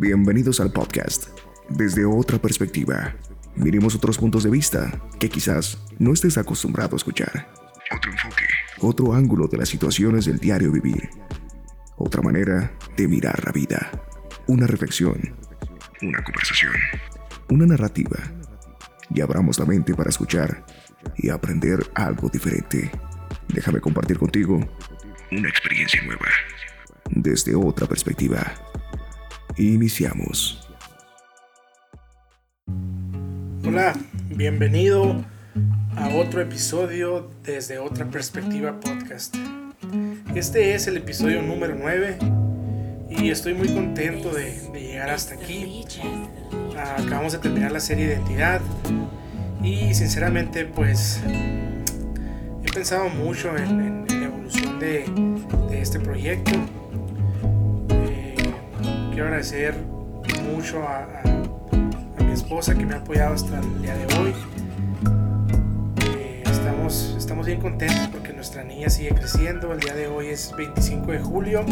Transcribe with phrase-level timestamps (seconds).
[0.00, 1.26] Bienvenidos al podcast.
[1.68, 3.16] Desde otra perspectiva,
[3.56, 7.48] miremos otros puntos de vista que quizás no estés acostumbrado a escuchar.
[7.96, 8.44] Otro enfoque.
[8.78, 11.10] Otro ángulo de las situaciones del diario vivir.
[11.96, 13.90] Otra manera de mirar la vida.
[14.46, 15.34] Una reflexión.
[16.00, 16.74] Una conversación.
[17.48, 18.18] Una narrativa.
[19.12, 20.64] Y abramos la mente para escuchar
[21.16, 22.88] y aprender algo diferente.
[23.48, 24.60] Déjame compartir contigo
[25.32, 26.28] una experiencia nueva.
[27.10, 28.54] Desde otra perspectiva.
[29.58, 30.60] Iniciamos.
[33.66, 33.92] Hola,
[34.30, 35.24] bienvenido
[35.96, 39.34] a otro episodio desde otra perspectiva podcast.
[40.36, 42.18] Este es el episodio número 9
[43.10, 45.84] y estoy muy contento de, llegar hasta aquí.
[46.76, 48.60] Acabamos de terminar la serie Identidad
[49.60, 51.20] y sinceramente pues
[52.64, 55.04] he pensado mucho en, la evolución de,
[55.72, 56.52] este proyecto.
[59.18, 59.74] Quiero agradecer
[60.44, 61.04] mucho a,
[62.24, 64.32] mi esposa que me ha apoyado hasta el día de hoy.
[66.06, 69.72] Eh, estamos, estamos bien contentos porque nuestra niña sigue creciendo.
[69.72, 71.66] El día de hoy es 25 de julio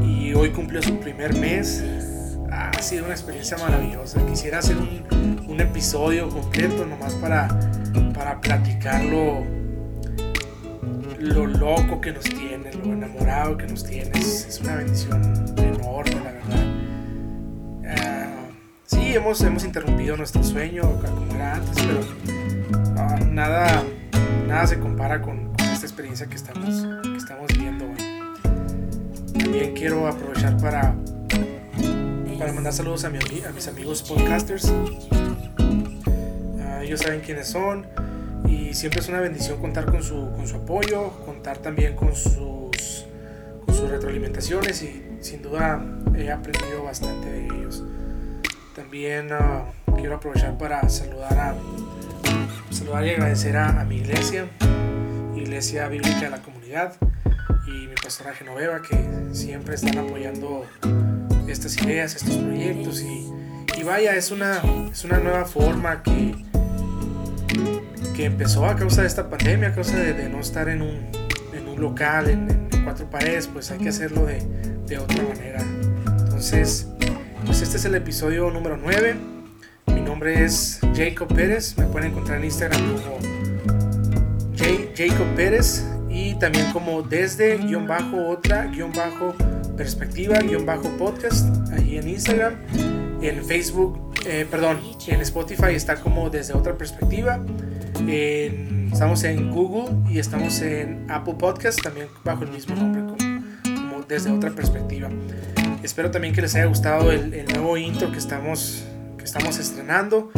[0.00, 1.82] y hoy cumplió su primer mes.
[2.52, 4.24] Ha sido una experiencia maravillosa.
[4.24, 7.48] Quisiera hacer un, un episodio completo nomás para,
[8.14, 9.42] para platicarlo
[11.18, 14.10] lo loco que nos tiene, lo enamorado que nos tiene.
[14.18, 15.22] Es, una bendición
[15.56, 16.66] enorme, la verdad.
[17.82, 18.52] Uh,
[18.86, 22.00] sí, hemos, hemos interrumpido nuestro sueño como era antes, pero
[22.96, 23.82] ah, nada,
[24.46, 27.86] nada se compara con, esta experiencia que estamos, que estamos viviendo.
[29.38, 30.94] También quiero aprovechar para,
[32.38, 34.64] para mandar saludos a, mi, a mis amigos podcasters.
[34.64, 34.98] Uh,
[36.82, 37.86] ellos saben quiénes son
[38.48, 42.16] y siempre es una bendición contar con su, con su apoyo, contar también con con
[43.88, 45.82] retroalimentaciones y sin duda
[46.16, 47.84] he aprendido bastante de ellos.
[48.74, 49.64] También ah,
[49.96, 51.54] quiero aprovechar para saludar, a,
[52.70, 54.46] saludar y agradecer a, mi iglesia,
[55.36, 56.94] Iglesia Bíblica de la Comunidad
[57.66, 60.64] y mi pastora Genoveva que siempre están apoyando
[61.48, 63.30] estas ideas, estos proyectos y,
[63.78, 64.62] y vaya, es una,
[64.92, 66.34] es una nueva forma que
[68.18, 71.06] que empezó a causa de esta pandemia, a causa de, no estar en un,
[71.54, 74.40] en un local, en, cuatro paredes, pues hay que hacerlo de,
[74.86, 75.60] de, otra manera.
[76.20, 76.86] Entonces,
[77.44, 79.14] pues este es el episodio número 9.
[79.88, 83.18] Mi nombre es Jacob Pérez, me pueden encontrar en Instagram como
[84.56, 89.34] J, Jacob Pérez y también como desde guion bajo otra guion bajo
[89.76, 92.54] perspectiva guion bajo podcast ahí en Instagram
[93.20, 97.38] en Facebook eh, perdón en Spotify está como desde otra perspectiva
[98.92, 104.30] estamos en Google y estamos en Apple Podcast, también bajo el mismo nombre, como, desde
[104.30, 105.08] otra perspectiva.
[105.82, 108.84] Espero también que les haya gustado el, nuevo intro que estamos,
[109.16, 110.30] que estamos estrenando.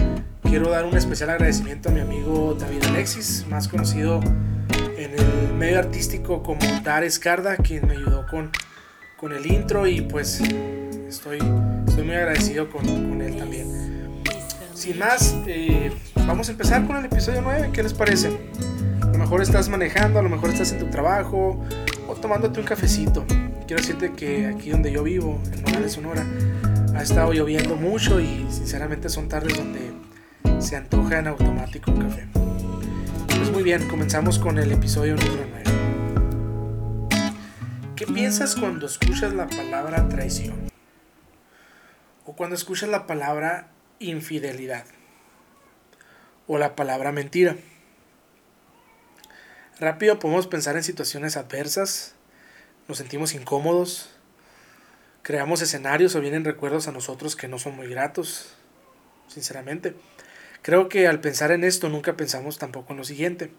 [0.42, 4.20] Quiero dar un especial agradecimiento a mi amigo David Alexis, más conocido
[4.96, 8.50] en el medio artístico como Dar Escarda, quien me ayudó con,
[9.16, 10.40] con el intro y pues
[11.08, 11.38] estoy,
[11.86, 13.89] estoy muy agradecido con, con él también.
[14.80, 15.92] Sin más, eh,
[16.26, 17.68] vamos a empezar con el episodio 9.
[17.70, 18.28] ¿Qué les parece?
[19.02, 21.62] A lo mejor estás manejando, a lo mejor estás en tu trabajo
[22.08, 23.26] o tomándote un cafecito.
[23.66, 26.24] Quiero decirte que aquí donde yo vivo, en Nogales, Sonora,
[26.96, 29.92] ha estado lloviendo mucho y sinceramente son tardes donde
[30.62, 32.26] se antoja en automático un café.
[33.36, 35.44] Pues muy bien, comenzamos con el episodio número
[37.10, 37.24] 9.
[37.96, 40.70] ¿Qué piensas cuando escuchas la palabra traición?
[42.24, 44.84] O cuando escuchas la palabra infidelidad?
[46.52, 47.54] o la palabra mentira.
[49.78, 52.16] Rápido podemos pensar en situaciones adversas,
[52.88, 54.10] nos sentimos incómodos,
[55.22, 58.56] creamos escenarios o vienen recuerdos a nosotros que no son muy gratos,
[59.28, 59.94] sinceramente.
[60.62, 63.52] Creo que al pensar en esto nunca pensamos tampoco en lo siguiente,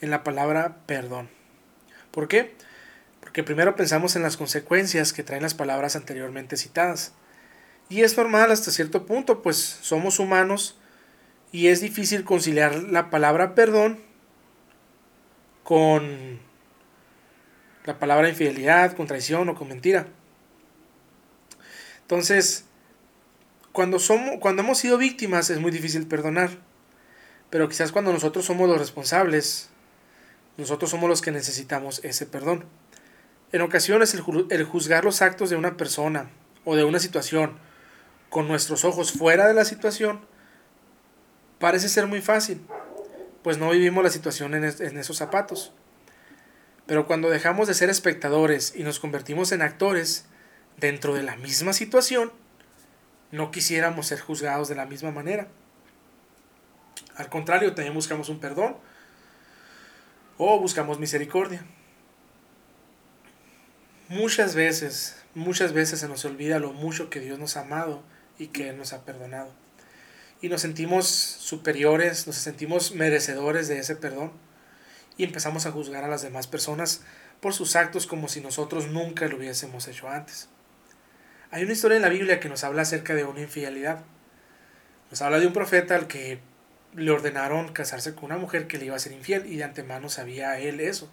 [0.00, 1.28] en la palabra perdón.
[2.12, 2.54] ¿Por qué?
[3.18, 7.14] Porque primero pensamos en las consecuencias que traen las palabras anteriormente citadas.
[7.88, 10.78] Y es normal hasta cierto punto, pues somos humanos
[11.52, 14.00] y es difícil conciliar la palabra perdón
[15.62, 16.40] con
[17.84, 20.06] la palabra infidelidad, con traición o con mentira.
[22.02, 22.64] Entonces,
[23.72, 26.50] cuando, somos, cuando hemos sido víctimas es muy difícil perdonar.
[27.50, 29.68] Pero quizás cuando nosotros somos los responsables,
[30.56, 32.64] nosotros somos los que necesitamos ese perdón.
[33.52, 36.30] En ocasiones el, el juzgar los actos de una persona
[36.64, 37.58] o de una situación
[38.32, 40.26] con nuestros ojos fuera de la situación
[41.62, 42.60] Parece ser muy fácil,
[43.44, 45.72] pues no vivimos la situación en, esos zapatos.
[46.86, 50.26] Pero cuando dejamos de ser espectadores y nos convertimos en actores,
[50.76, 52.32] dentro de la misma situación,
[53.30, 55.46] no quisiéramos ser juzgados de la misma manera.
[57.14, 58.76] Al contrario, también buscamos un perdón
[60.38, 61.64] o buscamos misericordia.
[64.08, 68.02] Muchas veces, muchas veces se nos olvida lo mucho que Dios nos ha amado
[68.42, 69.52] y que nos ha perdonado.
[70.40, 74.32] Y nos sentimos superiores, nos sentimos merecedores de ese perdón
[75.16, 77.02] y empezamos a juzgar a las demás personas
[77.40, 80.48] por sus actos como si nosotros nunca lo hubiésemos hecho antes.
[81.52, 84.00] Hay una historia en la Biblia que nos habla acerca de una infidelidad.
[85.10, 86.40] Nos habla de un profeta al que
[86.96, 90.08] le ordenaron casarse con una mujer que le iba a ser infiel y de antemano
[90.08, 91.08] sabía él eso.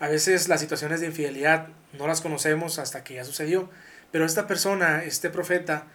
[0.00, 3.68] A veces las situaciones de infidelidad no las conocemos hasta que ya sucedió,
[4.12, 5.86] pero esta persona, este profeta,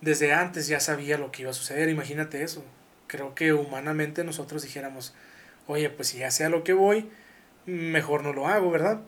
[0.00, 2.64] desde antes ya sabía lo que iba a suceder, imagínate eso.
[3.06, 5.14] Creo que humanamente nosotros dijéramos,
[5.66, 7.08] oye, pues si ya sea lo que voy,
[7.66, 9.00] mejor no lo hago, ¿verdad?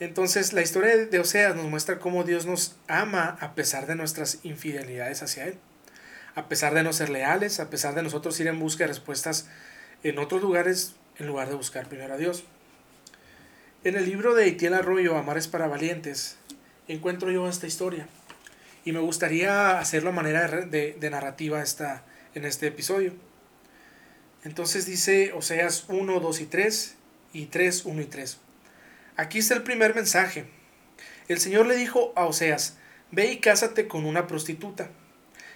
[0.00, 4.40] Entonces la historia de Oseas nos muestra cómo Dios nos ama a pesar de nuestras
[4.44, 5.58] infidelidades hacia Él
[6.34, 9.48] a pesar de no ser leales, a pesar de nosotros ir en busca de respuestas
[10.02, 12.44] en otros lugares en lugar de buscar primero a Dios.
[13.84, 16.36] En el libro de Itiel Arroyo, Amar es para valientes,
[16.88, 18.08] encuentro yo esta historia
[18.84, 22.04] y me gustaría hacerlo a manera de, de narrativa esta,
[22.34, 23.12] en este episodio.
[24.44, 26.94] Entonces dice Oseas 1, 2 y 3
[27.32, 28.38] y 3, 1 y 3.
[29.16, 30.46] Aquí está el primer mensaje.
[31.28, 32.76] El Señor le dijo a Oseas,
[33.10, 34.90] ve y cásate con una prostituta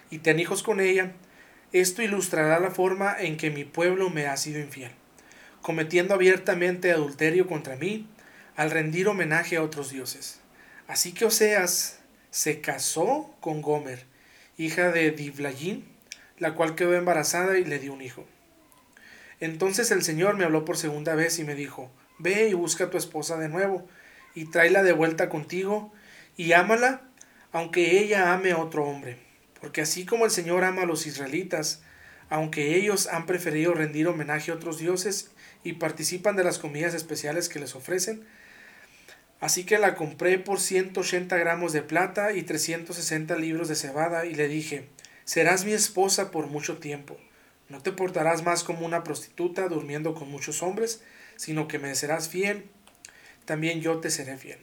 [0.09, 1.11] y ten hijos con ella,
[1.71, 4.91] esto ilustrará la forma en que mi pueblo me ha sido infiel,
[5.61, 8.07] cometiendo abiertamente adulterio contra mí,
[8.55, 10.39] al rendir homenaje a otros dioses.
[10.87, 11.98] Así que Oseas
[12.31, 14.05] se casó con Gomer,
[14.57, 15.85] hija de Diblayin,
[16.37, 18.25] la cual quedó embarazada y le dio un hijo.
[19.39, 22.89] Entonces el Señor me habló por segunda vez y me dijo, Ve y busca a
[22.89, 23.87] tu esposa de nuevo,
[24.35, 25.93] y tráela de vuelta contigo,
[26.35, 27.01] y ámala,
[27.51, 29.29] aunque ella ame a otro hombre
[29.59, 31.81] porque así como el Señor ama a los israelitas,
[32.29, 35.31] aunque ellos han preferido rendir homenaje a otros dioses
[35.63, 38.25] y participan de las comidas especiales que les ofrecen,
[39.39, 44.35] así que la compré por 180 gramos de plata y 360 libros de cebada y
[44.35, 44.87] le dije,
[45.25, 47.17] serás mi esposa por mucho tiempo.
[47.69, 51.03] No te portarás más como una prostituta durmiendo con muchos hombres,
[51.35, 52.65] sino que me serás fiel.
[53.45, 54.59] También yo te seré fiel.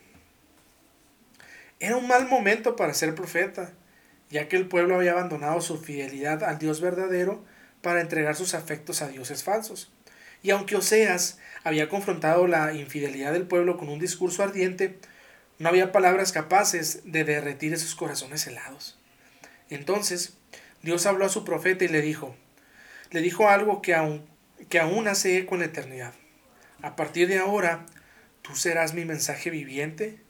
[1.79, 3.73] Era un mal momento para ser profeta
[4.31, 7.45] ya que el pueblo había abandonado su fidelidad al Dios verdadero
[7.81, 9.93] para entregar sus afectos a dioses falsos.
[10.43, 14.99] Y aunque Oseas había confrontado la infidelidad del pueblo con un discurso ardiente,
[15.59, 18.99] no había palabras capaces de derretir esos corazones helados.
[19.71, 20.37] Entonces,
[20.83, 22.37] Dios habló a su profeta y le dijo,
[23.11, 24.27] le dijo algo que aún,
[24.69, 26.15] que aún hace eco en la eternidad.
[26.83, 27.87] A partir de ahora,
[28.43, 30.21] tú serás mi mensaje viviente,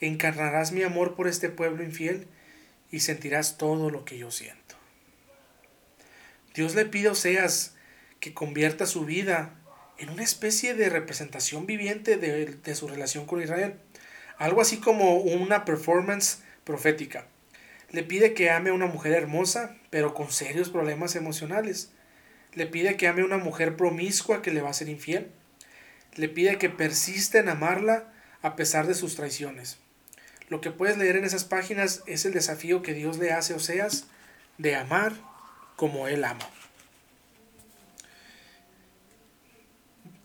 [0.00, 2.26] encarnarás mi amor por este pueblo infiel
[2.90, 4.76] y sentirás todo lo que yo siento.
[6.54, 7.75] Dios le pide a Oseas
[8.20, 9.54] que convierta su vida
[9.98, 13.76] en una especie de representación viviente de, su relación con Israel.
[14.38, 17.26] Algo así como una performance profética.
[17.90, 21.92] Le pide que ame a una mujer hermosa, pero con serios problemas emocionales.
[22.52, 25.30] Le pide que ame a una mujer promiscua que le va a ser infiel.
[26.14, 28.12] Le pide que persista en amarla
[28.42, 29.78] a pesar de sus traiciones.
[30.48, 33.56] Lo que puedes leer en esas páginas es el desafío que Dios le hace a
[33.56, 34.06] Oseas
[34.58, 35.12] de amar
[35.76, 36.48] como Él ama.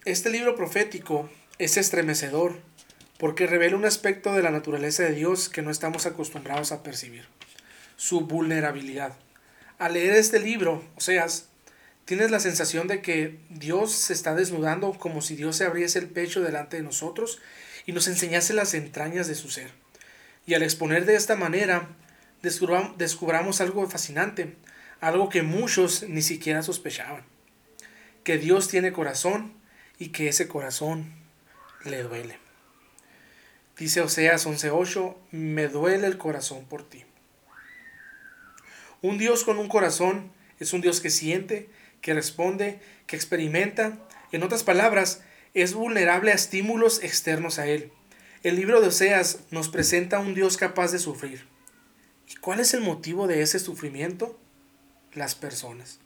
[0.03, 1.29] Este libro profético
[1.60, 2.60] es estremecedor
[3.20, 7.27] porque revela un aspecto de la naturaleza de Dios que no estamos acostumbrados a percibir,
[7.98, 9.15] su vulnerabilidad.
[9.77, 11.50] Al leer este libro, Oseas,
[12.05, 16.08] tienes la sensación de que Dios se está desnudando como si Dios se abriese el
[16.08, 17.39] pecho delante de nosotros
[17.86, 19.70] y nos enseñase las entrañas de su ser.
[20.48, 21.89] Y al exponer de esta manera,
[22.41, 24.55] descubramos algo fascinante,
[25.00, 27.24] algo que muchos ni siquiera sospechaban,
[28.24, 29.61] que Dios tiene corazón
[30.01, 31.13] y que ese corazón
[31.86, 32.39] le duele.
[33.77, 37.05] Dice Oseas 11:8, me duele el corazón por ti.
[39.03, 41.70] Un Dios con un corazón es un Dios que siente,
[42.01, 44.00] que responde, que experimenta,
[44.31, 45.22] en otras palabras,
[45.53, 47.91] es vulnerable a estímulos externos a Él.
[48.41, 51.46] El libro de Oseas nos presenta a un Dios capaz de sufrir.
[52.27, 54.39] ¿Y cuál es el motivo de ese sufrimiento?
[55.13, 56.00] Las personas.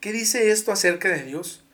[0.00, 1.64] ¿Qué dice esto acerca de Dios?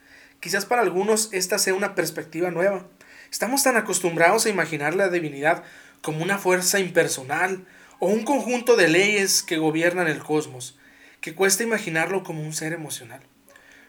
[0.40, 2.86] Quizás para algunos esta sea una perspectiva nueva.
[3.30, 5.64] Estamos tan acostumbrados a imaginar la divinidad
[6.02, 7.66] como una fuerza impersonal
[7.98, 10.78] o un conjunto de leyes que gobiernan el cosmos,
[11.20, 13.20] que cuesta imaginarlo como un ser emocional.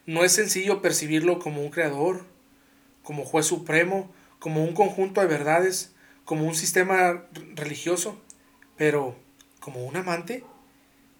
[0.05, 2.25] No es sencillo percibirlo como un creador,
[3.03, 5.93] como juez supremo como un conjunto de verdades,
[6.25, 7.25] como un sistema
[7.55, 8.19] religioso,
[8.77, 9.15] pero
[9.59, 10.43] como un amante,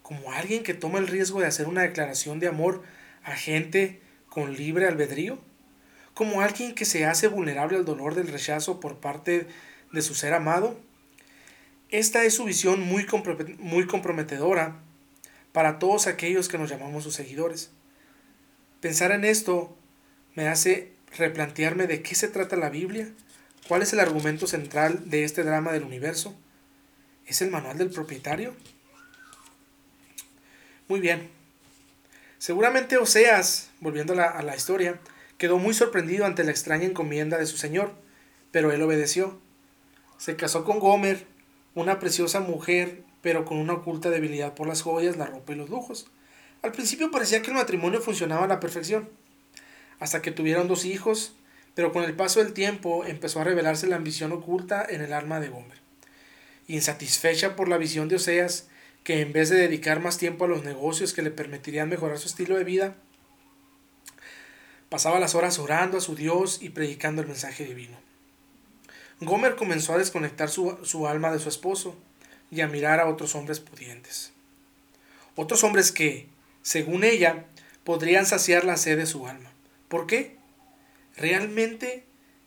[0.02, 2.82] como alguien que toma el riesgo de hacer una declaración de amor
[3.22, 5.38] a gente con libre albedrío,
[6.14, 9.46] como alguien que se hace vulnerable al dolor del rechazo por parte
[9.92, 10.80] de su ser amado.
[11.90, 13.06] Esta es su visión muy,
[13.58, 14.76] muy comprometedora
[15.52, 17.70] para todos aquellos que nos llamamos sus seguidores.
[18.80, 19.76] Pensar en esto
[20.34, 23.12] me hace replantearme de qué se trata la Biblia
[23.70, 26.34] ¿Cuál es el argumento central de este drama del universo?
[27.24, 28.52] ¿Es el manual del propietario?
[30.88, 31.30] Muy bien.
[32.38, 35.00] Seguramente Oseas, volviendo a la, historia,
[35.38, 37.94] quedó muy sorprendido ante la extraña encomienda de su señor,
[38.50, 39.40] pero él obedeció.
[40.18, 41.26] Se casó con Gomer,
[41.74, 45.70] una preciosa mujer, pero con una oculta debilidad por las joyas, la ropa y los
[45.70, 46.06] lujos.
[46.62, 49.08] Al principio parecía que el matrimonio funcionaba a la perfección,
[49.98, 51.34] hasta que tuvieron dos hijos
[51.74, 55.40] pero con el paso del tiempo empezó a revelarse la ambición oculta en el alma
[55.40, 55.78] de Gomer.
[56.66, 58.68] Insatisfecha por la visión de Oseas,
[59.04, 62.28] que en vez de dedicar más tiempo a los negocios que le permitirían mejorar su
[62.28, 62.96] estilo de vida,
[64.90, 67.96] pasaba las horas orando a su Dios y predicando el mensaje divino.
[69.20, 71.96] Gomer comenzó a desconectar su, su alma de su esposo
[72.50, 74.32] y a mirar a otros hombres pudientes.
[75.36, 76.28] Otros hombres que,
[76.60, 77.46] según ella,
[77.84, 79.50] podrían saciar la sed de su alma.
[79.88, 80.40] ¿Por qué?
[81.20, 82.04] realmente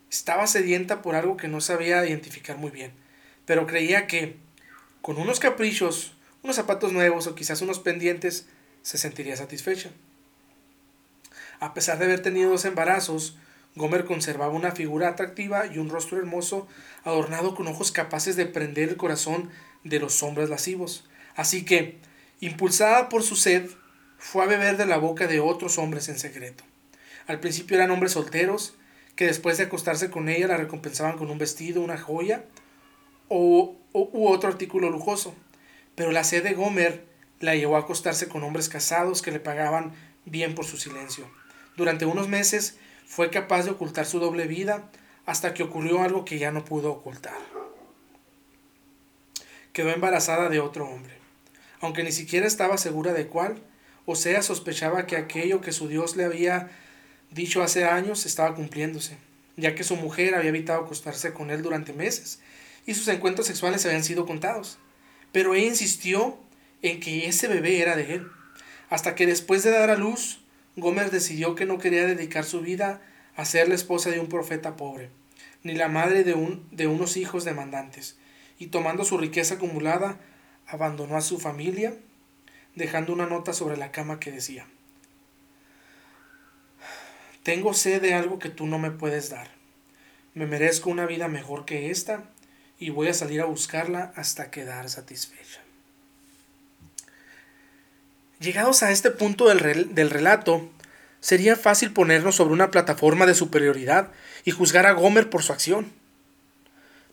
[0.09, 2.91] estaba sedienta por algo que no sabía identificar muy bien,
[3.45, 4.37] pero creía que
[5.01, 8.47] con unos caprichos, unos zapatos nuevos o quizás unos pendientes,
[8.81, 9.91] se sentiría satisfecha.
[11.63, 13.37] A pesar de haber tenido dos embarazos,
[13.75, 16.67] Gomer conservaba una figura atractiva y un rostro hermoso,
[17.05, 19.49] adornado con ojos capaces de prender el corazón
[19.85, 21.07] de los hombres lascivos.
[21.37, 21.99] Así que,
[22.41, 23.69] impulsada por su sed,
[24.17, 26.65] fue a beber de la boca de otros hombres en secreto.
[27.27, 28.75] Al principio eran hombres solteros
[29.15, 32.43] que después de acostarse con ella la recompensaban con un vestido, una joya
[33.29, 35.33] o, u otro artículo lujoso.
[35.95, 37.05] Pero la sed de Gomer
[37.39, 39.93] la llevó a acostarse con hombres casados que le pagaban
[40.25, 41.25] bien por su silencio.
[41.75, 44.89] Durante unos meses fue capaz de ocultar su doble vida
[45.25, 47.37] hasta que ocurrió algo que ya no pudo ocultar.
[49.71, 51.13] Quedó embarazada de otro hombre.
[51.81, 53.61] Aunque ni siquiera estaba segura de cuál,
[54.05, 56.71] o sea, sospechaba que aquello que su Dios le había
[57.31, 59.17] dicho hace años estaba cumpliéndose,
[59.57, 62.39] ya que su mujer había evitado acostarse con él durante meses
[62.85, 64.77] y sus encuentros sexuales habían sido contados.
[65.31, 66.37] Pero ella insistió
[66.81, 68.27] en que ese bebé era de él,
[68.89, 70.42] hasta que después de dar a luz,
[70.75, 73.01] Gómez decidió que no quería dedicar su vida
[73.35, 75.09] a ser la esposa de un profeta pobre,
[75.63, 78.17] ni la madre de, un, de unos hijos demandantes,
[78.59, 80.19] y tomando su riqueza acumulada,
[80.67, 81.95] abandonó a su familia,
[82.75, 84.67] dejando una nota sobre la cama que decía,
[87.43, 89.49] tengo sed de algo que tú no me puedes dar.
[90.33, 92.29] Me merezco una vida mejor que esta
[92.79, 95.62] y voy a salir a buscarla hasta quedar satisfecha.
[98.43, 100.69] Llegados a este punto del, del relato,
[101.21, 104.11] sería fácil ponernos sobre una plataforma de superioridad
[104.43, 105.93] y juzgar a Gomer por su acción.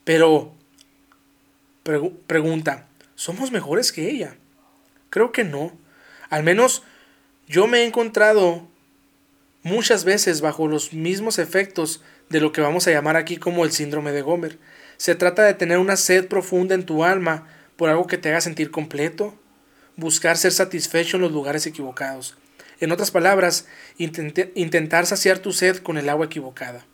[0.03, 0.53] Pero,
[2.27, 4.35] pregunta, ¿somos mejores que ella?
[5.09, 5.73] Creo que no.
[6.31, 6.83] Al menos
[7.47, 8.67] yo me he encontrado
[9.63, 13.71] muchas veces bajo los mismos efectos de lo que vamos a llamar aquí como el
[13.71, 14.59] síndrome de Gomer.
[14.97, 17.47] Se trata de tener una sed profunda en tu alma
[17.77, 19.40] por algo que te haga sentir completo,
[20.01, 22.37] buscar ser satisfecho en los lugares equivocados.
[22.81, 23.67] En otras palabras,
[23.99, 26.87] intentar saciar tu sed con el agua equivocada.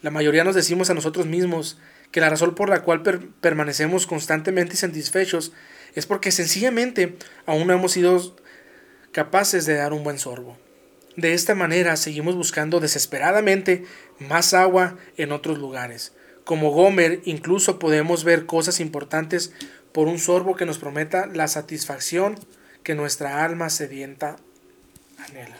[0.00, 1.78] La mayoría nos decimos a nosotros mismos
[2.10, 3.02] que la razón por la cual
[3.40, 5.52] permanecemos constantemente insatisfechos
[5.94, 8.36] es porque sencillamente aún no hemos sido
[9.12, 10.58] capaces de dar un buen sorbo.
[11.16, 13.84] De esta manera seguimos buscando desesperadamente
[14.18, 16.12] más agua en otros lugares.
[16.44, 19.52] Como Gomer, incluso podemos ver cosas importantes
[19.92, 22.38] por un sorbo que nos prometa la satisfacción
[22.82, 24.36] que nuestra alma sedienta
[25.18, 25.56] anhela.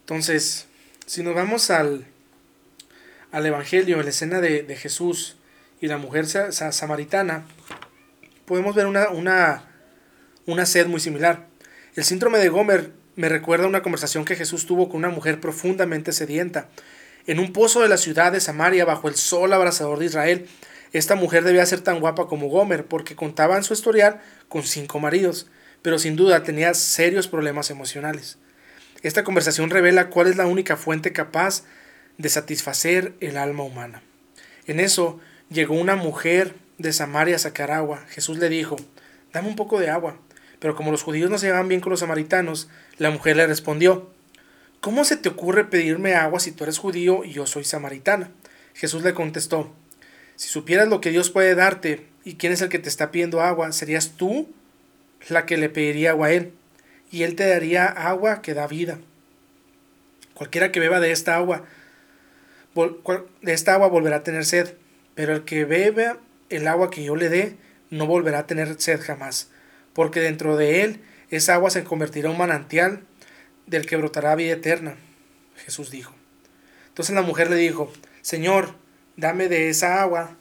[0.00, 0.66] Entonces,
[1.04, 2.06] si nos vamos al,
[3.32, 5.36] al Evangelio, a la escena de, de Jesús
[5.80, 7.44] y la mujer samaritana,
[8.46, 9.66] podemos ver una, una
[10.46, 11.46] una sed muy similar.
[11.96, 16.12] El síndrome de Gomer me recuerda una conversación que Jesús tuvo con una mujer profundamente
[16.12, 16.68] sedienta.
[17.26, 20.48] En un pozo de la ciudad de Samaria, bajo el sol abrasador de Israel,
[20.92, 25.00] esta mujer debía ser tan guapa como Gomer, porque contaba en su historial con cinco
[25.00, 25.48] maridos,
[25.82, 28.38] pero sin duda tenía serios problemas emocionales.
[29.02, 31.64] Esta conversación revela cuál es la única fuente capaz
[32.16, 34.02] de satisfacer el alma humana.
[34.66, 38.04] En eso llegó una mujer de Samaria a sacar agua.
[38.08, 38.76] Jesús le dijo,
[39.32, 40.18] dame un poco de agua.
[40.58, 42.68] Pero como los judíos no se llevaban bien con los samaritanos,
[42.98, 44.10] la mujer le respondió,
[44.80, 48.30] ¿cómo se te ocurre pedirme agua si tú eres judío y yo soy samaritana?
[48.74, 49.72] Jesús le contestó,
[50.36, 53.40] si supieras lo que Dios puede darte y quién es el que te está pidiendo
[53.40, 54.48] agua, serías tú
[55.28, 56.52] la que le pediría agua a él,
[57.10, 58.98] y él te daría agua que da vida.
[60.34, 61.64] Cualquiera que beba de esta agua,
[62.74, 64.74] de esta agua volverá a tener sed,
[65.14, 66.12] pero el que bebe
[66.50, 67.56] el agua que yo le dé,
[67.90, 69.50] no volverá a tener sed jamás,
[69.94, 73.02] porque dentro de él esa agua se convertirá en un manantial
[73.66, 74.96] del que brotará vida eterna.
[75.56, 76.14] Jesús dijo.
[76.88, 77.92] Entonces la mujer le dijo,
[78.22, 78.74] Señor,
[79.16, 80.36] dame de esa agua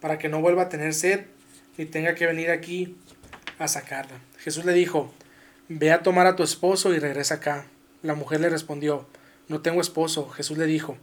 [0.00, 1.26] para que no vuelva a tener sed
[1.78, 2.96] ni tenga que venir aquí
[3.58, 4.18] a sacarla.
[4.38, 5.12] Jesús le dijo,
[5.68, 7.66] Ve a tomar a tu esposo y regresa acá.
[8.02, 9.08] La mujer le respondió,
[9.48, 10.28] No tengo esposo.
[10.28, 10.98] Jesús le dijo,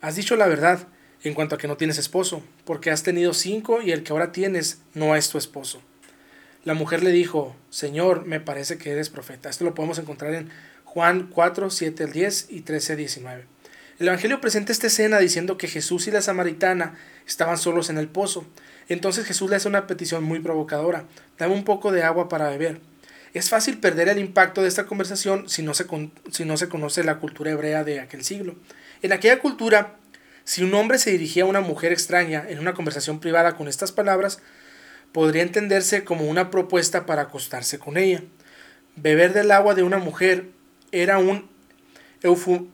[0.00, 0.86] Has dicho la verdad
[1.22, 4.32] en cuanto a que no tienes esposo, porque has tenido cinco y el que ahora
[4.32, 5.80] tienes no es tu esposo.
[6.64, 9.48] La mujer le dijo, Señor, me parece que eres profeta.
[9.48, 10.50] Esto lo podemos encontrar en
[10.92, 13.46] Juan 4, 7 al 10 y 13 19.
[13.98, 18.08] El Evangelio presenta esta escena diciendo que Jesús y la samaritana estaban solos en el
[18.08, 18.44] pozo.
[18.90, 21.06] Entonces Jesús le hace una petición muy provocadora.
[21.38, 22.82] Dame un poco de agua para beber.
[23.32, 25.86] Es fácil perder el impacto de esta conversación si no, se
[26.30, 28.56] si no se conoce la cultura hebrea de aquel siglo.
[29.00, 29.96] En aquella cultura,
[30.44, 33.92] si un hombre se dirigía a una mujer extraña en una conversación privada con estas
[33.92, 34.40] palabras,
[35.12, 38.22] podría entenderse como una propuesta para acostarse con ella.
[38.96, 40.50] Beber del agua de una mujer
[40.92, 41.50] era un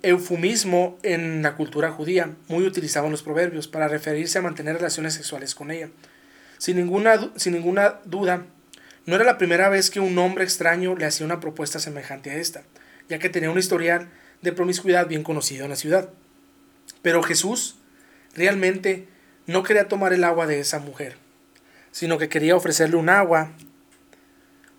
[0.02, 5.14] eufemismo en la cultura judía, muy utilizado en los proverbios, para referirse a mantener relaciones
[5.14, 5.88] sexuales con ella.
[6.58, 8.44] Sin ninguna, sin ninguna duda,
[9.06, 12.34] no era la primera vez que un hombre extraño le hacía una propuesta semejante a
[12.34, 12.64] esta,
[13.08, 14.10] ya que tenía un historial
[14.42, 16.10] de promiscuidad bien conocido en la ciudad.
[17.00, 17.78] Pero Jesús
[18.34, 19.08] realmente
[19.46, 21.16] no quería tomar el agua de esa mujer,
[21.90, 23.52] sino que quería ofrecerle un agua,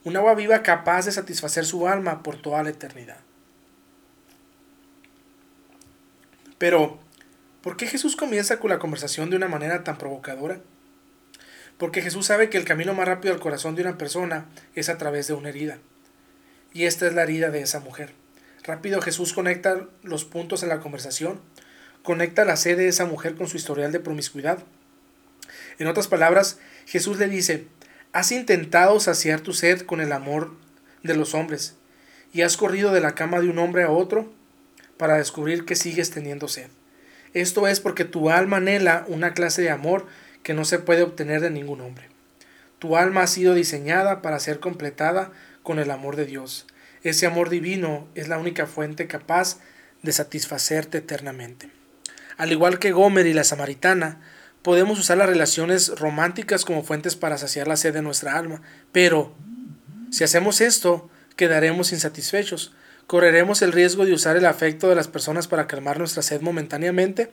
[0.03, 3.17] un agua viva capaz de satisfacer su alma por toda la eternidad.
[6.59, 6.99] Pero,
[7.63, 10.59] ¿por qué Jesús comienza con la conversación de una manera tan provocadora?
[11.79, 14.97] Porque Jesús sabe que el camino más rápido al corazón de una persona es a
[14.97, 15.79] través de una herida.
[16.73, 18.13] Y esta es la herida de esa mujer.
[18.63, 21.39] Rápido Jesús conecta los puntos en la conversación,
[22.03, 24.59] conecta la sed de esa mujer con su historial de promiscuidad.
[25.79, 27.67] En otras palabras, Jesús le dice,
[28.11, 30.53] has intentado saciar tu sed con el amor
[31.03, 31.77] de los hombres,
[32.33, 34.29] y has corrido de la cama de un hombre a otro
[34.99, 36.67] para descubrir que sigues teniendo sed.
[37.33, 40.05] Esto es porque tu alma anhela una clase de amor
[40.43, 42.09] que no se puede obtener de ningún hombre.
[42.79, 45.31] Tu alma ha sido diseñada para ser completada
[45.63, 46.67] con el amor de Dios.
[47.01, 49.59] Ese amor divino es la única fuente capaz
[50.03, 51.69] de satisfacerte eternamente.
[52.35, 54.19] Al igual que Gomer y la samaritana,
[54.63, 59.33] podemos usar las relaciones románticas como fuentes para saciar la sed de nuestra alma, pero
[60.11, 62.73] si hacemos esto, quedaremos insatisfechos,
[63.09, 67.31] correremos el riesgo de usar el afecto de las personas para calmar nuestra sed momentáneamente,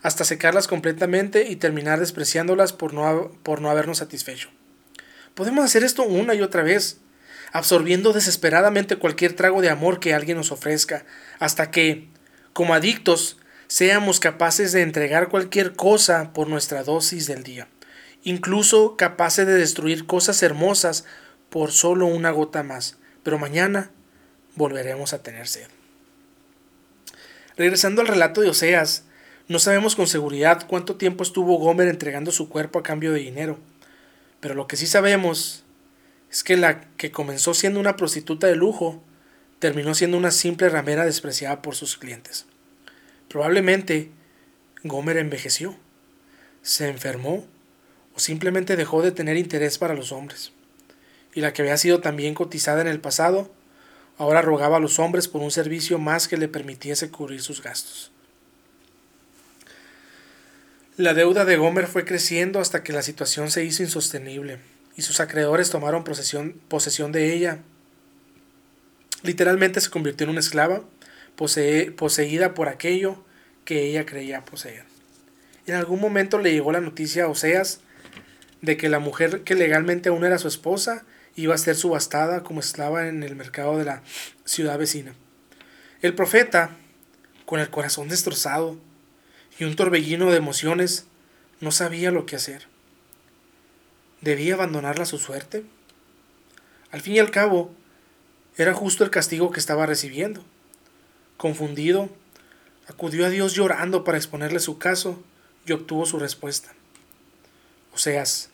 [0.00, 4.48] hasta secarlas completamente y terminar despreciándolas por no, por no habernos satisfecho.
[5.34, 7.00] Podemos hacer esto una y otra vez,
[7.50, 11.04] absorbiendo desesperadamente cualquier trago de amor que alguien nos ofrezca,
[11.40, 12.06] hasta que,
[12.52, 17.66] como adictos, seamos capaces de entregar cualquier cosa por nuestra dosis del día,
[18.22, 21.06] incluso capaces de destruir cosas hermosas
[21.50, 23.90] por solo una gota más, pero mañana
[24.58, 25.68] volveremos a tener sed.
[27.56, 29.04] Regresando al relato de Oseas,
[29.48, 33.58] no sabemos con seguridad cuánto tiempo estuvo Gomer entregando su cuerpo a cambio de dinero,
[34.40, 35.64] pero lo que sí sabemos
[36.30, 39.02] es que la que comenzó siendo una prostituta de lujo
[39.58, 42.46] terminó siendo una simple ramera despreciada por sus clientes.
[43.28, 44.10] Probablemente
[44.84, 45.76] Gomer envejeció,
[46.62, 47.46] se enfermó
[48.14, 50.52] o simplemente dejó de tener interés para los hombres.
[51.34, 53.50] Y la que había sido también cotizada en el pasado
[54.18, 58.10] Ahora rogaba a los hombres por un servicio más que le permitiese cubrir sus gastos.
[60.96, 64.58] La deuda de Gomer fue creciendo hasta que la situación se hizo insostenible
[64.96, 67.60] y sus acreedores tomaron posesión, de ella.
[69.22, 70.82] Literalmente se convirtió en una esclava,
[71.36, 73.24] poseída por aquello
[73.64, 74.82] que ella creía poseer.
[75.68, 77.80] En algún momento le llegó la noticia a Oseas
[78.62, 81.04] de que la mujer que legalmente aún era su esposa
[81.38, 84.02] iba a ser subastada como esclava en el mercado de la
[84.44, 85.14] ciudad vecina.
[86.02, 86.76] El profeta,
[87.46, 88.76] con el corazón destrozado
[89.58, 91.06] y un torbellino de emociones,
[91.60, 92.66] no sabía lo que hacer.
[94.20, 95.64] ¿Debía abandonarla a su suerte?
[96.90, 97.72] Al fin y al cabo,
[98.56, 100.44] era justo el castigo que estaba recibiendo.
[101.36, 102.10] Confundido,
[102.88, 105.22] acudió a Dios llorando para exponerle su caso
[105.66, 106.72] y obtuvo su respuesta.
[107.94, 108.50] Oseas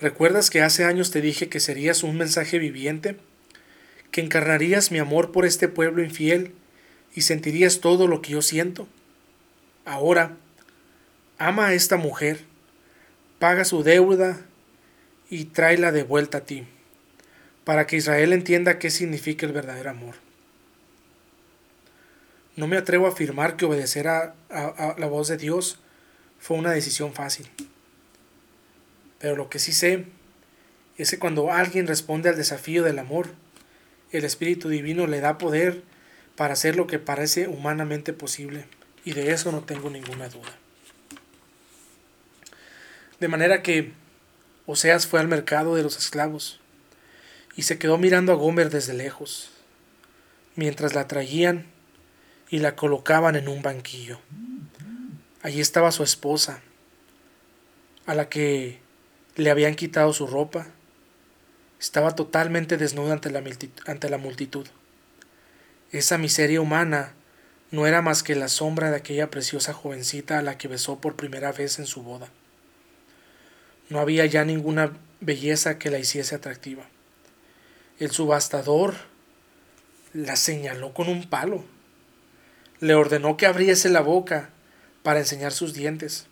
[0.00, 3.16] ¿Recuerdas que hace años te dije que serías un mensaje viviente?
[4.10, 6.54] ¿Que encarnarías mi amor por este pueblo infiel
[7.14, 8.86] y sentirías todo lo que yo siento.
[9.84, 10.36] Ahora,
[11.38, 12.44] ama a esta mujer,
[13.38, 14.40] paga su deuda
[15.30, 16.66] y tráela de vuelta a ti,
[17.64, 20.14] para que Israel entienda qué significa el verdadero amor.
[22.56, 24.34] No me atrevo a afirmar que obedecer a,
[24.96, 25.80] la voz de Dios
[26.38, 27.48] fue una decisión fácil.
[29.18, 30.06] Pero lo que sí sé
[30.96, 33.28] es que cuando alguien responde al desafío del amor,
[34.10, 35.82] el Espíritu Divino le da poder
[36.36, 38.66] para hacer lo que parece humanamente posible,
[39.04, 40.56] y de eso no tengo ninguna duda.
[43.20, 43.92] De manera que
[44.66, 46.60] Oseas fue al mercado de los esclavos
[47.56, 49.50] y se quedó mirando a Gomer desde lejos,
[50.54, 51.66] mientras la traían
[52.50, 54.20] y la colocaban en un banquillo.
[55.42, 56.60] Allí estaba su esposa,
[58.06, 58.78] a la que
[59.38, 60.66] le habían quitado su ropa.
[61.80, 63.42] Estaba totalmente desnuda ante la,
[63.86, 64.66] ante la multitud.
[65.92, 67.14] Esa miseria humana
[67.70, 71.14] no era más que la sombra de aquella preciosa jovencita a la que besó por
[71.14, 72.28] primera vez en su boda.
[73.88, 76.88] No había ya ninguna belleza que la hiciese atractiva.
[78.00, 78.94] El subastador
[80.12, 81.64] la señaló con un palo.
[82.80, 84.50] Le ordenó que abriese la boca
[85.04, 86.26] para enseñar sus dientes,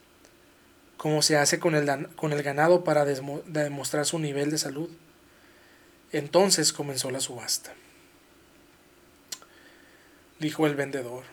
[0.97, 4.89] como se hace con el, con el ganado para demostrar su nivel de salud.
[6.13, 7.75] Entonces comenzó la subasta.
[10.39, 11.25] Dijo el vendedor,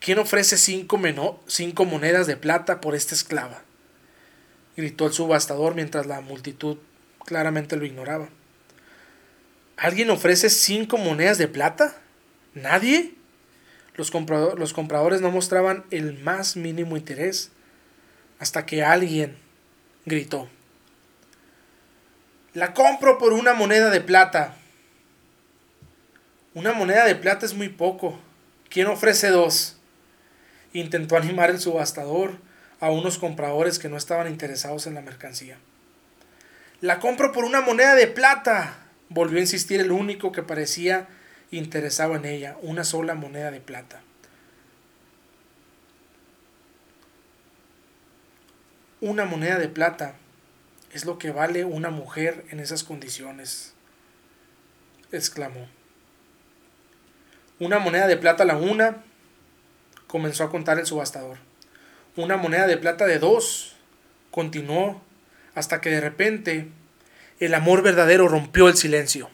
[0.00, 0.98] ¿quién ofrece cinco,
[1.46, 3.62] cinco monedas de plata por esta esclava?
[4.76, 6.78] gritó el subastador mientras la multitud
[7.24, 8.28] claramente lo ignoraba.
[9.76, 11.96] ¿Alguien ofrece cinco monedas de plata?
[12.54, 13.14] ¿Nadie?
[13.94, 17.51] Los, los compradores no mostraban el más mínimo interés
[18.42, 19.36] hasta que alguien
[20.04, 20.48] gritó.
[22.54, 24.56] La compro por una moneda de plata.
[26.52, 28.18] Una moneda de plata es muy poco.
[28.68, 29.76] ¿Quién ofrece dos?
[30.72, 32.32] Intentó animar el subastador
[32.80, 35.56] a unos compradores que no estaban interesados en la mercancía.
[36.80, 38.76] La compro por una moneda de plata,
[39.08, 41.06] volvió a insistir el único que parecía
[41.52, 44.02] interesado en ella, una sola moneda de plata.
[49.02, 50.14] Una moneda de plata
[50.94, 53.74] es lo que vale una mujer en esas condiciones,
[55.10, 55.68] exclamó.
[57.58, 59.04] Una moneda de plata la una,
[60.06, 61.36] comenzó a contar el subastador
[62.16, 63.76] una moneda de plata de dos.
[64.30, 65.02] Continuó
[65.54, 66.68] hasta que de repente
[67.40, 69.30] el amor verdadero rompió el silencio.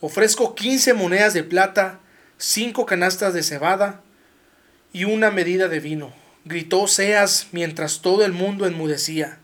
[0.00, 2.00] Ofrezco quince monedas de plata,
[2.38, 4.00] cinco canastas de cebada
[4.92, 6.12] y una medida de vino,
[6.44, 9.38] gritó Seas mientras todo el mundo enmudecía.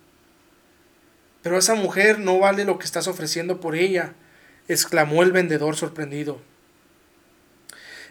[1.42, 4.14] Pero esa mujer no vale lo que estás ofreciendo por ella,
[4.66, 6.40] exclamó el vendedor sorprendido.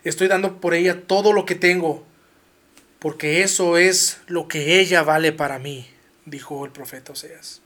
[0.04, 2.06] Estoy dando por ella todo lo que tengo,
[3.00, 5.88] porque eso es lo que ella vale para mí,
[6.26, 7.62] dijo el profeta Oseas.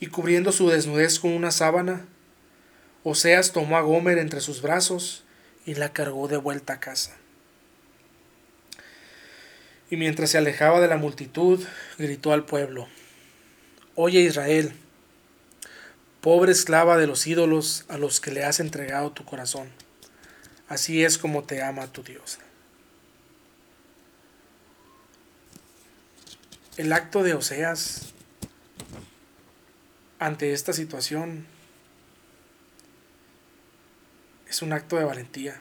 [0.00, 2.06] Y cubriendo su desnudez con una sábana,
[3.02, 5.24] Oseas tomó a Gomer entre sus brazos
[5.66, 7.16] y la cargó de vuelta a casa.
[9.90, 11.64] Y mientras se alejaba de la multitud,
[11.98, 12.88] gritó al pueblo,
[13.94, 14.72] Oye Israel,
[16.20, 19.68] pobre esclava de los ídolos a los que le has entregado tu corazón,
[20.68, 22.38] así es como te ama tu Dios.
[26.78, 28.12] el acto de Oseas
[30.20, 31.44] ante esta situación
[34.48, 35.60] es un acto de valentía.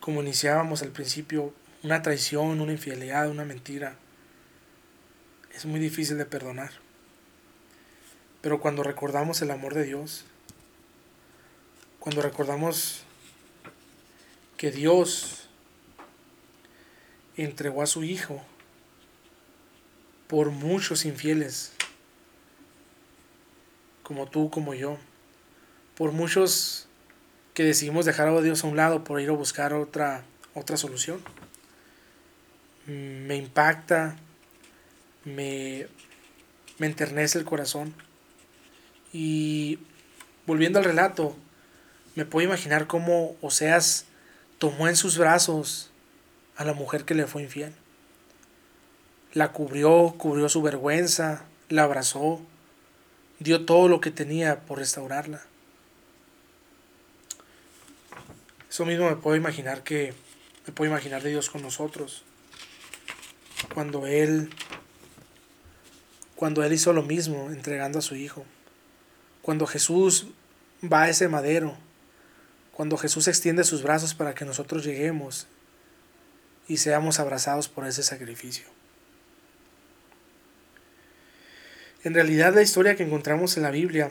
[0.00, 3.96] Como iniciábamos al principio, una traición, una infidelidad, una mentira,
[5.54, 6.72] es muy difícil de perdonar.
[8.40, 10.24] Pero cuando recordamos el amor de Dios,
[11.98, 13.02] cuando recordamos
[14.56, 15.48] que Dios
[17.36, 18.42] entregó a su Hijo
[20.28, 21.72] por muchos infieles,
[24.02, 24.98] como tú, como yo,
[25.94, 26.88] por muchos
[27.54, 31.20] que decidimos dejar a Dios a un lado por ir a buscar otra, otra solución.
[33.26, 34.16] Me impacta,
[35.24, 35.86] me,
[36.78, 37.94] me enternece el corazón.
[39.12, 39.78] Y
[40.46, 41.36] volviendo al relato,
[42.14, 44.06] me puedo imaginar cómo Oseas
[44.58, 45.90] tomó en sus brazos
[46.56, 47.72] a la mujer que le fue infiel
[49.32, 52.40] la cubrió, cubrió su vergüenza, la abrazó,
[53.38, 55.42] dio todo lo que tenía por restaurarla.
[58.68, 60.14] Eso mismo me puedo imaginar que
[60.66, 62.24] me puedo imaginar de Dios con nosotros.
[63.74, 64.50] Cuando él
[66.40, 68.46] cuando él hizo lo mismo entregando a su hijo.
[69.42, 70.28] Cuando Jesús
[70.82, 71.76] va a ese madero,
[72.72, 75.48] cuando Jesús extiende sus brazos para que nosotros lleguemos
[76.66, 78.64] y seamos abrazados por ese sacrificio.
[82.04, 84.10] En realidad la historia que encontramos en la Biblia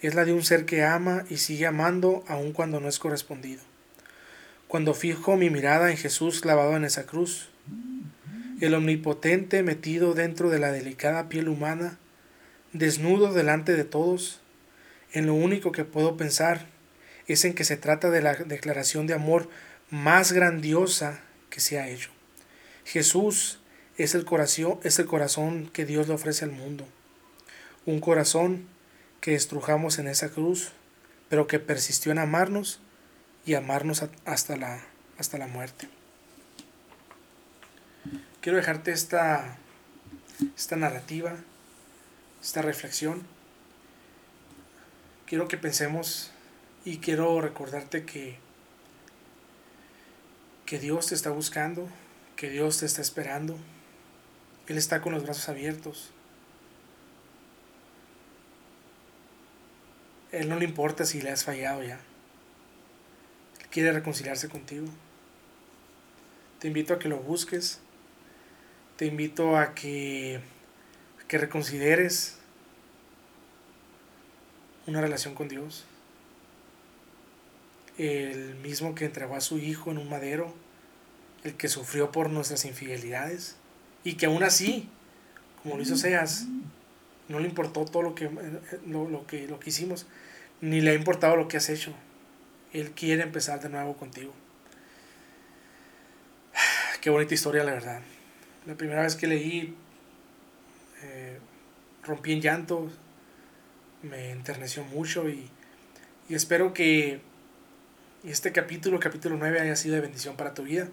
[0.00, 3.62] es la de un ser que ama y sigue amando aun cuando no es correspondido.
[4.66, 7.48] Cuando fijo mi mirada en Jesús clavado en esa cruz,
[8.60, 11.98] el omnipotente metido dentro de la delicada piel humana,
[12.72, 14.40] desnudo delante de todos,
[15.12, 16.66] en lo único que puedo pensar
[17.26, 19.48] es en que se trata de la declaración de amor
[19.90, 22.10] más grandiosa que se ha hecho.
[22.84, 23.60] Jesús
[23.98, 26.86] es el corazón, es el corazón que Dios le ofrece al mundo.
[27.84, 28.66] Un corazón
[29.20, 30.72] que estrujamos en esa cruz,
[31.28, 32.80] pero que persistió en amarnos
[33.44, 34.84] y amarnos hasta la,
[35.18, 35.88] hasta la muerte.
[38.46, 39.56] Quiero dejarte esta,
[40.56, 41.34] esta narrativa,
[42.40, 43.26] esta reflexión.
[45.26, 46.30] Quiero que pensemos
[46.84, 48.38] y quiero recordarte que,
[50.64, 51.88] que Dios te está buscando,
[52.36, 53.58] que Dios te está esperando.
[54.68, 56.12] Él está con los brazos abiertos.
[60.30, 61.98] Él no le importa si le has fallado ya.
[63.58, 64.86] Él quiere reconciliarse contigo.
[66.60, 67.80] Te invito a que lo busques.
[68.96, 70.40] Te invito a que,
[71.22, 72.38] a que reconsideres
[74.86, 75.84] una relación con Dios
[77.98, 80.54] el mismo que entregó a su hijo en un madero,
[81.44, 83.56] el que sufrió por nuestras infidelidades,
[84.04, 84.88] y que aún así,
[85.62, 86.46] como lo hizo Seas,
[87.28, 88.30] no le importó todo lo que,
[88.86, 90.06] lo, que, lo que hicimos,
[90.60, 91.92] ni le ha importado lo que has hecho.
[92.72, 94.32] Él quiere empezar de nuevo contigo.
[97.00, 98.02] Qué bonita historia, la verdad.
[98.66, 99.74] La primera vez que leí,
[101.02, 101.38] eh,
[102.02, 102.90] rompí en llanto,
[104.02, 105.48] me enterneció mucho y,
[106.28, 107.20] y espero que
[108.24, 110.88] este capítulo, capítulo 9, haya sido de bendición para tu vida.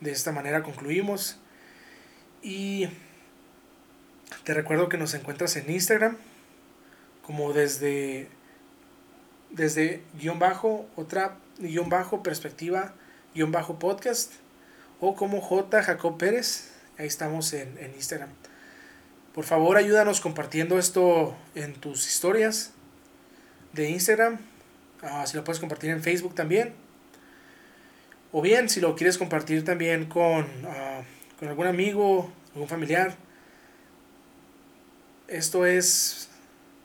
[0.00, 1.38] De esta manera concluimos.
[2.42, 2.88] Y
[4.44, 6.18] te recuerdo que nos encuentras en Instagram
[7.22, 8.28] como desde
[9.50, 12.94] desde guion bajo, otra guion bajo, perspectiva,
[13.34, 14.32] guion bajo podcast,
[15.00, 15.82] o como J.
[15.82, 18.30] Jacob Pérez, ahí estamos en, en Instagram.
[19.34, 22.72] Por favor, ayúdanos compartiendo esto en tus historias
[23.72, 24.38] de Instagram,
[25.02, 26.74] Ah, si lo puedes compartir en Facebook también.
[28.32, 31.02] O bien, si lo quieres compartir también con, ah,
[31.38, 33.16] con algún amigo, algún familiar.
[35.26, 36.28] Esto es,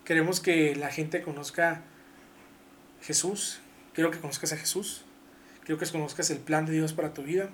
[0.05, 1.81] queremos que la gente conozca
[3.01, 3.59] Jesús.
[3.93, 5.03] Quiero que conozcas a Jesús.
[5.65, 7.49] Quiero que conozcas el plan de Dios para tu vida.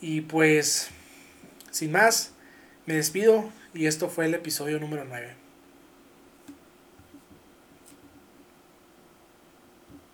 [0.00, 0.88] Y pues,
[1.70, 2.32] sin más,
[2.86, 5.45] me despido y esto fue el episodio número 9.